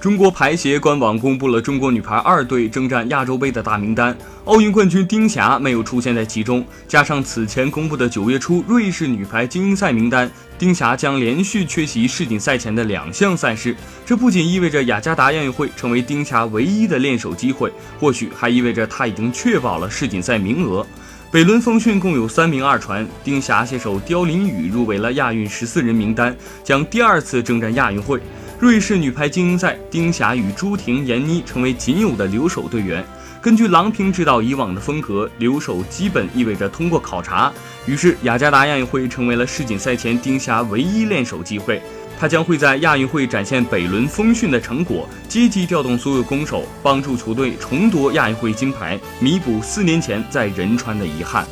[0.00, 6.64] 中国排协官网公布了中国女排二队征战亚洲杯的大名单，奥运冠军丁霞没有出现在其中。
[6.86, 13.74] 加上此前公布的九月初瑞士女排精英赛名单，丁霞将连续缺席世锦赛前的两项赛事。
[14.06, 20.86] 这不仅意味着雅加达亚运会成为丁霞唯一的练手机会，或许还意味着她已经确保了世锦赛名额。
[21.30, 28.20] 北仑风讯共有三名二传，丁霞携手刁琳宇入围了亚运十四人名单，将第二次征战亚运会。
[28.60, 33.04] 瑞士女排精英赛，丁霞与朱婷、闫妮成为仅有的留守队员。
[33.40, 37.52] 根据郎平指导以往的风格，留守基本意味着通过考察。
[37.86, 41.80] 于是，雅加达亚运会成为了世锦赛前丁霞唯一练手机会。
[42.18, 51.46] 她将会在亚运会展现北仑风训的成果，积极调动所有攻手，帮助球队重夺亚运会金牌，弥补四年前在仁川的遗憾。